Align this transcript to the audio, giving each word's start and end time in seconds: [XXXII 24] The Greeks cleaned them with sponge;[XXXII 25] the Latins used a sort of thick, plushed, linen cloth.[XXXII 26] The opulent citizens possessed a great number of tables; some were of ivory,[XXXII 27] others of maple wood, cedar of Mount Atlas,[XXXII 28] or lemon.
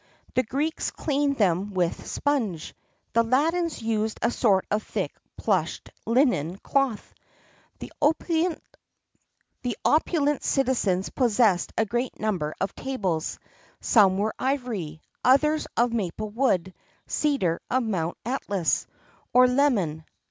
[XXXII 0.01 0.33
24] 0.33 0.33
The 0.41 0.49
Greeks 0.49 0.89
cleaned 0.89 1.37
them 1.37 1.73
with 1.75 2.07
sponge;[XXXII 2.07 2.73
25] 3.13 3.13
the 3.13 3.23
Latins 3.37 3.81
used 3.83 4.17
a 4.23 4.31
sort 4.31 4.65
of 4.71 4.81
thick, 4.81 5.11
plushed, 5.37 5.91
linen 6.07 6.57
cloth.[XXXII 6.57 7.91
26] 8.15 8.61
The 9.61 9.77
opulent 9.85 10.41
citizens 10.43 11.09
possessed 11.09 11.71
a 11.77 11.85
great 11.85 12.19
number 12.19 12.55
of 12.59 12.73
tables; 12.73 13.37
some 13.79 14.17
were 14.17 14.33
of 14.39 14.43
ivory,[XXXII 14.43 15.21
27] 15.21 15.21
others 15.23 15.67
of 15.77 15.93
maple 15.93 16.31
wood, 16.31 16.73
cedar 17.05 17.61
of 17.69 17.83
Mount 17.83 18.17
Atlas,[XXXII 18.25 18.87
28] 18.87 19.27
or 19.33 19.53
lemon. 19.55 20.05